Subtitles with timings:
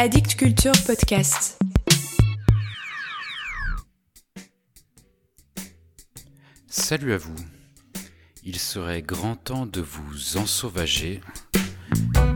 [0.00, 1.58] Addict Culture Podcast.
[6.68, 7.34] Salut à vous.
[8.44, 11.20] Il serait grand temps de vous ensauvager.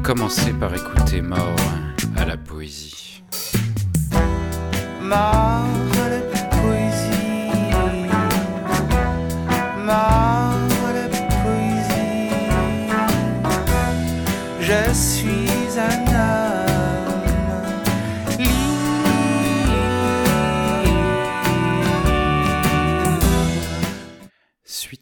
[0.02, 1.54] Commencez par écouter Mort
[2.16, 3.22] à la poésie.
[5.00, 6.20] Mort à la
[6.50, 7.52] poésie.
[9.78, 10.58] Mort
[10.88, 11.08] à la
[11.44, 12.32] poésie.
[14.60, 16.41] Je suis un homme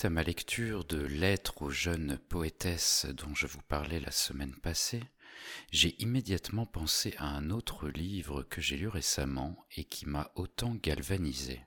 [0.02, 5.02] À ma lecture de Lettres aux jeunes poétesses dont je vous parlais la semaine passée,
[5.72, 10.74] j'ai immédiatement pensé à un autre livre que j'ai lu récemment et qui m'a autant
[10.74, 11.60] galvanisé.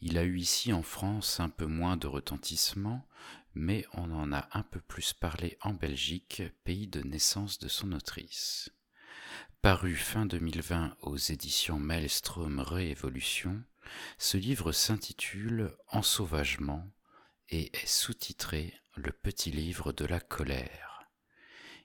[0.00, 3.06] Il a eu ici en France un peu moins de retentissement,
[3.54, 7.92] mais on en a un peu plus parlé en Belgique, pays de naissance de son
[7.92, 8.68] autrice.
[9.60, 13.62] Paru fin 2020 aux éditions Maelstrom Réévolution,
[14.18, 16.90] ce livre s'intitule Ensauvagement
[17.52, 21.06] et est sous-titré Le petit livre de la colère.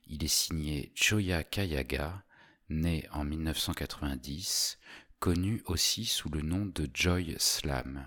[0.07, 2.23] Il est signé Joya Kayaga,
[2.69, 4.79] née en 1990,
[5.19, 8.05] connue aussi sous le nom de Joy Slam.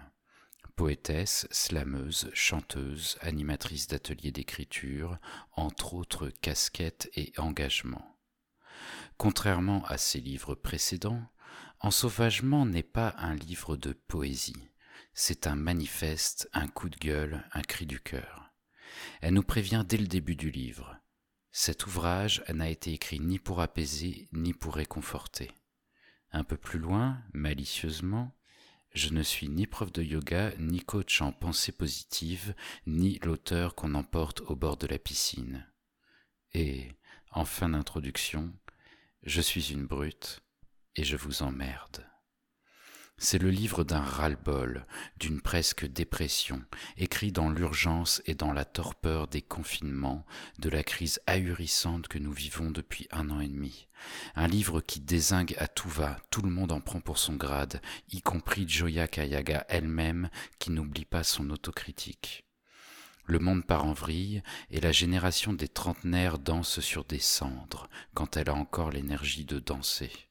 [0.74, 5.18] Poétesse, slameuse, chanteuse, animatrice d'ateliers d'écriture,
[5.52, 8.16] entre autres casquettes et engagements.
[9.18, 11.22] Contrairement à ses livres précédents,
[11.80, 14.70] Ensauvagement n'est pas un livre de poésie,
[15.12, 18.52] c'est un manifeste, un coup de gueule, un cri du cœur.
[19.20, 20.96] Elle nous prévient dès le début du livre.
[21.52, 25.50] Cet ouvrage n'a été écrit ni pour apaiser ni pour réconforter.
[26.32, 28.36] Un peu plus loin, malicieusement,
[28.92, 32.54] je ne suis ni prof de yoga, ni coach en pensée positive,
[32.86, 35.66] ni l'auteur qu'on emporte au bord de la piscine.
[36.54, 36.92] Et,
[37.30, 38.52] en fin d'introduction,
[39.22, 40.42] je suis une brute
[40.96, 42.09] et je vous emmerde.
[43.22, 44.86] C'est le livre d'un ras-le-bol,
[45.18, 46.64] d'une presque dépression,
[46.96, 50.24] écrit dans l'urgence et dans la torpeur des confinements,
[50.58, 53.88] de la crise ahurissante que nous vivons depuis un an et demi.
[54.36, 57.82] Un livre qui désingue à tout va, tout le monde en prend pour son grade,
[58.10, 62.46] y compris Joya Kayaga elle-même, qui n'oublie pas son autocritique.
[63.26, 68.38] Le monde part en vrille et la génération des trentenaires danse sur des cendres, quand
[68.38, 70.29] elle a encore l'énergie de danser.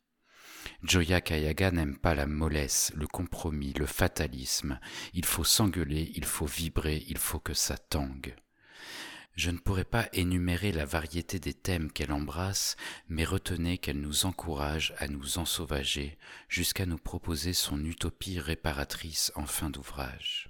[0.81, 4.79] Joya Kayaga n'aime pas la mollesse, le compromis, le fatalisme.
[5.13, 8.34] Il faut s'engueuler, il faut vibrer, il faut que ça tangue.
[9.35, 12.78] Je ne pourrais pas énumérer la variété des thèmes qu'elle embrasse,
[13.09, 19.45] mais retenez qu'elle nous encourage à nous ensauvager jusqu'à nous proposer son utopie réparatrice en
[19.45, 20.50] fin d'ouvrage.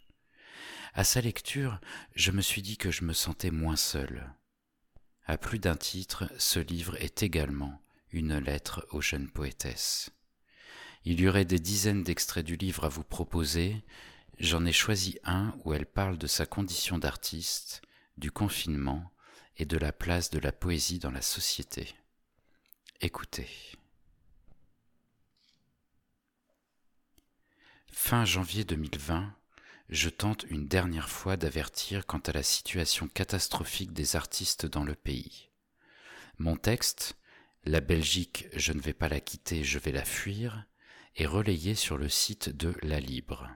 [0.94, 1.80] À sa lecture,
[2.16, 4.32] je me suis dit que je me sentais moins seul.
[5.26, 7.82] À plus d'un titre, ce livre est également
[8.12, 10.12] une lettre aux jeunes poétesses.
[11.06, 13.84] Il y aurait des dizaines d'extraits du livre à vous proposer.
[14.40, 17.82] J'en ai choisi un où elle parle de sa condition d'artiste,
[18.18, 19.12] du confinement
[19.58, 21.96] et de la place de la poésie dans la société.
[23.02, 23.48] Écoutez.
[27.92, 29.34] Fin janvier 2020,
[29.90, 34.96] je tente une dernière fois d'avertir quant à la situation catastrophique des artistes dans le
[34.96, 35.50] pays.
[36.38, 37.18] Mon texte,
[37.66, 40.66] La Belgique, je ne vais pas la quitter, je vais la fuir,
[41.16, 43.50] est relayé sur le site de La Libre.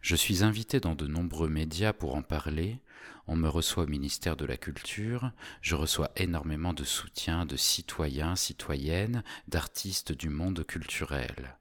[0.00, 2.80] Je suis invité dans de nombreux médias pour en parler,
[3.26, 8.34] on me reçoit au ministère de la Culture, je reçois énormément de soutien de citoyens,
[8.34, 11.59] citoyennes, d'artistes du monde culturel.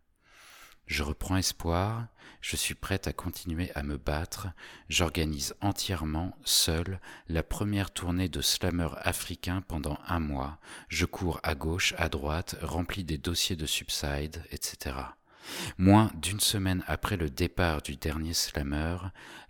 [0.90, 2.08] Je reprends espoir,
[2.42, 4.48] je suis prête à continuer à me battre,
[4.90, 10.58] j'organise entièrement, seul, la première tournée de slammer africain pendant un mois,
[10.88, 14.96] je cours à gauche, à droite, remplis des dossiers de Subside, etc.
[15.78, 18.98] Moins d'une semaine après le départ du dernier slammer,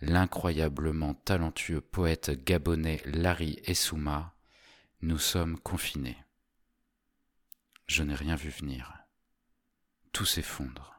[0.01, 4.35] l'incroyablement talentueux poète gabonais Larry Essouma,
[5.01, 6.17] nous sommes confinés.
[7.87, 8.93] Je n'ai rien vu venir.
[10.11, 10.98] Tout s'effondre.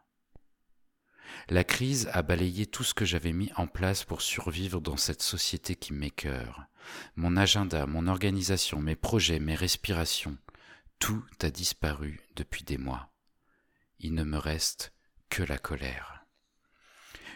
[1.49, 5.23] La crise a balayé tout ce que j'avais mis en place pour survivre dans cette
[5.23, 6.67] société qui m'écœure.
[7.17, 10.39] Mon agenda, mon organisation, mes projets, mes respirations,
[10.99, 13.13] tout a disparu depuis des mois.
[13.99, 14.93] Il ne me reste
[15.29, 16.25] que la colère.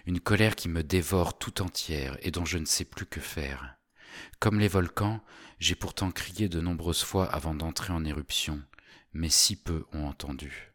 [0.07, 3.77] Une colère qui me dévore tout entière et dont je ne sais plus que faire.
[4.39, 5.25] Comme les volcans,
[5.59, 8.63] j'ai pourtant crié de nombreuses fois avant d'entrer en éruption,
[9.13, 10.74] mais si peu ont entendu.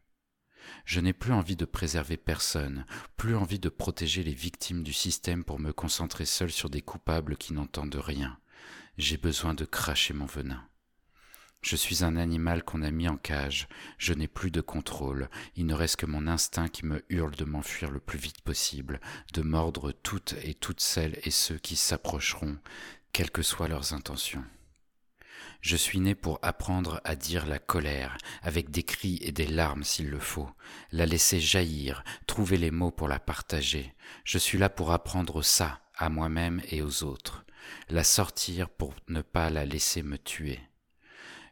[0.84, 2.84] Je n'ai plus envie de préserver personne,
[3.16, 7.36] plus envie de protéger les victimes du système pour me concentrer seul sur des coupables
[7.36, 8.38] qui n'entendent rien.
[8.98, 10.64] J'ai besoin de cracher mon venin.
[11.62, 13.68] Je suis un animal qu'on a mis en cage,
[13.98, 17.44] je n'ai plus de contrôle, il ne reste que mon instinct qui me hurle de
[17.44, 18.98] m'enfuir le plus vite possible,
[19.34, 22.58] de mordre toutes et toutes celles et ceux qui s'approcheront,
[23.12, 24.44] quelles que soient leurs intentions.
[25.60, 29.84] Je suis né pour apprendre à dire la colère, avec des cris et des larmes
[29.84, 30.48] s'il le faut,
[30.90, 33.94] la laisser jaillir, trouver les mots pour la partager.
[34.24, 37.44] Je suis là pour apprendre ça à moi-même et aux autres,
[37.90, 40.60] la sortir pour ne pas la laisser me tuer.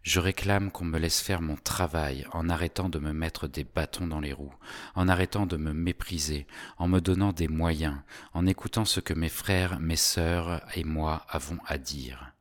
[0.02, 4.06] Je réclame qu'on me laisse faire mon travail en arrêtant de me mettre des bâtons
[4.06, 4.54] dans les roues,
[4.94, 6.46] en arrêtant de me mépriser,
[6.78, 7.99] en me donnant des moyens,
[8.32, 12.32] en écoutant ce que mes frères, mes sœurs et moi avons à dire.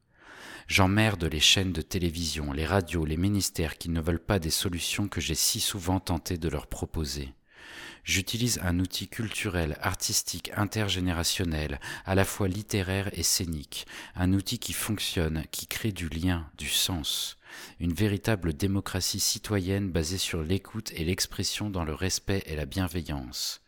[0.67, 5.07] J'emmerde les chaînes de télévision, les radios, les ministères qui ne veulent pas des solutions
[5.07, 7.33] que j'ai si souvent tenté de leur proposer.
[8.03, 14.73] J'utilise un outil culturel, artistique, intergénérationnel, à la fois littéraire et scénique, un outil qui
[14.73, 17.37] fonctionne, qui crée du lien, du sens,
[17.79, 23.61] une véritable démocratie citoyenne basée sur l'écoute et l'expression dans le respect et la bienveillance.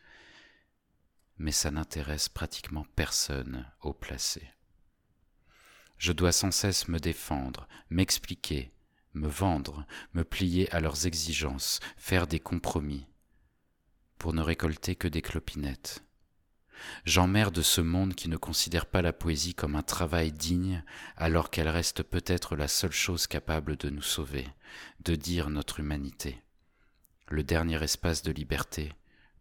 [1.38, 4.42] Mais ça n'intéresse pratiquement personne au placé.
[6.00, 8.72] Je dois sans cesse me défendre, m'expliquer,
[9.13, 13.06] me vendre, me plier à leurs exigences, faire des compromis
[14.18, 16.04] pour ne récolter que des clopinettes.
[17.04, 20.84] J'emmerde ce monde qui ne considère pas la poésie comme un travail digne,
[21.18, 24.48] alors qu'elle reste peut-être la seule chose capable de nous sauver,
[25.02, 26.42] de dire notre humanité,
[27.28, 28.94] le dernier espace de liberté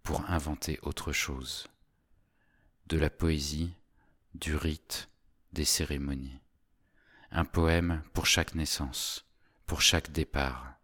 [0.03, 1.69] pour inventer autre chose.
[2.89, 3.73] De la poésie,
[4.35, 5.09] du rite,
[5.53, 6.41] des cérémonies.
[7.31, 9.27] Un poème pour chaque naissance,
[9.67, 10.75] pour chaque départ,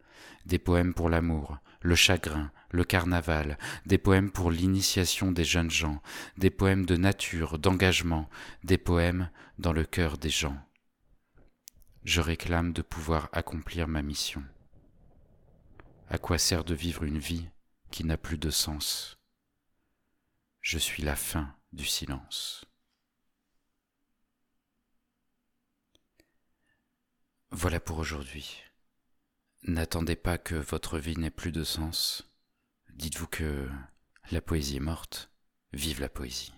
[0.44, 6.02] des poèmes pour l'amour, le chagrin, le carnaval, des poèmes pour l'initiation des jeunes gens,
[6.37, 8.29] des poèmes de nature, d'engagement,
[8.62, 10.58] des poèmes dans le cœur des gens.
[12.05, 14.43] Je réclame de pouvoir accomplir ma mission.
[16.11, 17.49] À quoi sert de vivre une vie
[17.91, 19.17] qui n'a plus de sens?
[20.61, 22.67] Je suis la fin du silence.
[27.56, 28.62] Voilà pour aujourd'hui.
[29.62, 32.29] N'attendez pas que votre vie n'ait plus de sens.
[32.93, 33.69] Dites-vous que
[34.33, 35.31] la poésie est morte.
[35.73, 36.53] Vive la poésie.